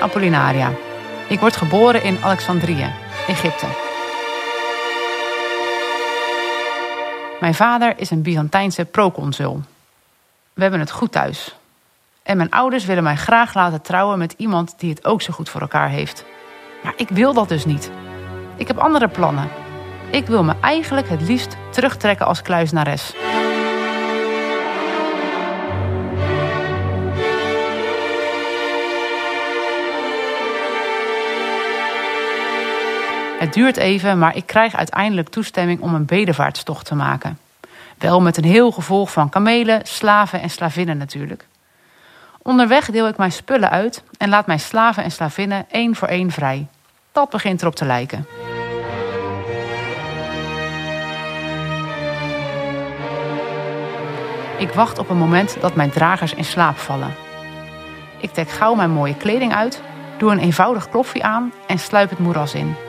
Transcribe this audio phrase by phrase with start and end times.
[0.00, 0.72] Apollinaria.
[1.28, 2.92] Ik word geboren in Alexandrië,
[3.26, 3.66] Egypte.
[7.40, 9.62] Mijn vader is een Byzantijnse proconsul.
[10.52, 11.56] We hebben het goed thuis.
[12.22, 15.48] En mijn ouders willen mij graag laten trouwen met iemand die het ook zo goed
[15.48, 16.24] voor elkaar heeft.
[16.82, 17.90] Maar ik wil dat dus niet.
[18.56, 19.48] Ik heb andere plannen.
[20.10, 23.14] Ik wil me eigenlijk het liefst terugtrekken als kluisnares.
[33.38, 37.38] Het duurt even, maar ik krijg uiteindelijk toestemming om een bedevaartstocht te maken.
[37.98, 41.46] Wel met een heel gevolg van kamelen, slaven en slavinnen natuurlijk.
[42.42, 46.30] Onderweg deel ik mijn spullen uit en laat mijn slaven en slavinnen één voor één
[46.30, 46.66] vrij.
[47.12, 48.26] Dat begint erop te lijken.
[54.58, 57.14] Ik wacht op een moment dat mijn dragers in slaap vallen.
[58.20, 59.82] Ik trek gauw mijn mooie kleding uit,
[60.18, 62.85] doe een eenvoudig klofje aan en sluip het moeras in.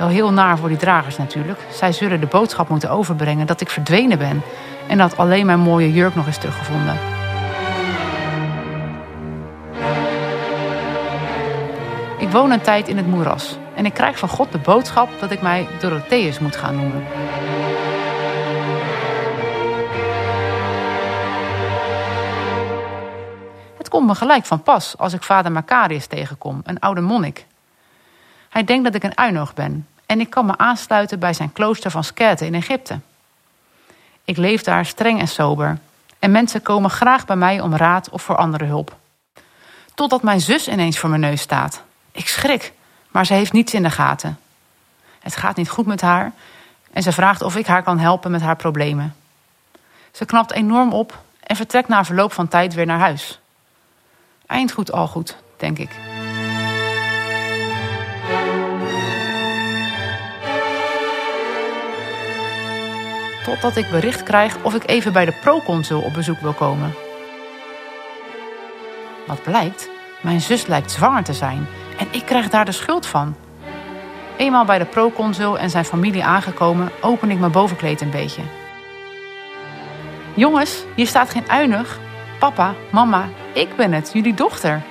[0.00, 1.58] Wel heel naar voor die dragers natuurlijk.
[1.72, 4.42] Zij zullen de boodschap moeten overbrengen dat ik verdwenen ben
[4.88, 6.98] en dat alleen mijn mooie jurk nog is teruggevonden.
[12.18, 15.30] Ik woon een tijd in het moeras en ik krijg van God de boodschap dat
[15.30, 17.04] ik mij Dorotheus moet gaan noemen.
[23.78, 27.46] Het komt me gelijk van pas als ik vader Macarius tegenkom, een oude monnik.
[28.50, 31.90] Hij denkt dat ik een uinoog ben en ik kan me aansluiten bij zijn klooster
[31.90, 32.98] van Skerte in Egypte.
[34.24, 35.78] Ik leef daar streng en sober
[36.18, 38.96] en mensen komen graag bij mij om raad of voor andere hulp.
[39.94, 41.82] Totdat mijn zus ineens voor mijn neus staat.
[42.12, 42.72] Ik schrik,
[43.08, 44.38] maar ze heeft niets in de gaten.
[45.20, 46.32] Het gaat niet goed met haar
[46.92, 49.16] en ze vraagt of ik haar kan helpen met haar problemen.
[50.10, 53.40] Ze knapt enorm op en vertrekt na verloop van tijd weer naar huis.
[54.46, 56.09] Eind goed al goed, denk ik.
[63.44, 66.94] Totdat ik bericht krijg of ik even bij de proconsul op bezoek wil komen.
[69.26, 69.90] Wat blijkt,
[70.20, 71.66] mijn zus lijkt zwanger te zijn
[71.98, 73.36] en ik krijg daar de schuld van.
[74.36, 78.42] Eenmaal bij de proconsul en zijn familie aangekomen, open ik mijn bovenkleed een beetje.
[80.34, 81.98] Jongens, hier staat geen uinig.
[82.38, 84.82] Papa, mama, ik ben het, jullie dochter.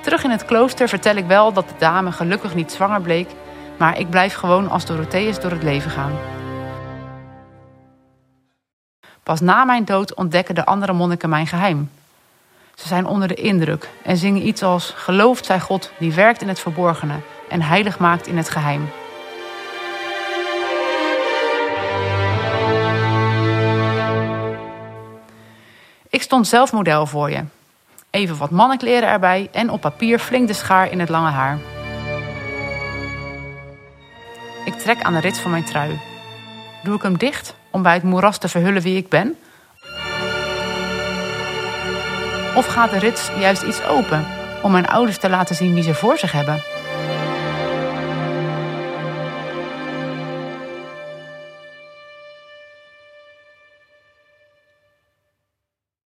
[0.00, 3.28] Terug in het klooster vertel ik wel dat de dame gelukkig niet zwanger bleek,
[3.78, 6.12] maar ik blijf gewoon als Dorotheus door het leven gaan.
[9.22, 11.90] Pas na mijn dood ontdekken de andere monniken mijn geheim.
[12.74, 16.48] Ze zijn onder de indruk en zingen iets als: Geloofd zij God die werkt in
[16.48, 17.14] het verborgene
[17.48, 18.90] en heilig maakt in het geheim.
[26.10, 27.44] Ik stond zelf model voor je.
[28.10, 31.58] Even wat mannenkleren erbij en op papier flink de schaar in het lange haar.
[34.68, 35.98] Ik trek aan de rits van mijn trui.
[36.82, 39.36] Doe ik hem dicht om bij het moeras te verhullen wie ik ben?
[42.56, 44.26] Of gaat de rits juist iets open
[44.62, 46.62] om mijn ouders te laten zien wie ze voor zich hebben?